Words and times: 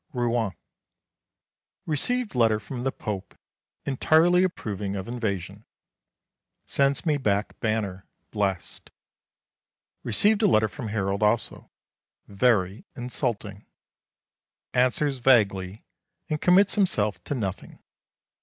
Rouen. 0.13 0.53
Received 1.85 2.33
letter 2.33 2.59
from 2.59 2.83
the 2.83 2.91
Pope 2.91 3.37
entirely 3.85 4.43
approving 4.43 4.95
of 4.95 5.07
invasion. 5.07 5.63
Sends 6.65 7.05
me 7.05 7.17
back 7.17 7.59
banner, 7.59 8.07
blessed. 8.31 8.89
Received 10.01 10.41
a 10.41 10.47
letter 10.47 10.67
from 10.67 10.87
Harold 10.87 11.21
also. 11.21 11.69
Very 12.27 12.83
insulting. 12.95 13.67
Answers 14.73 15.19
vaguely 15.19 15.85
and 16.31 16.41
commits 16.41 16.73
himself 16.73 17.23
to 17.25 17.35
nothing. 17.35 17.77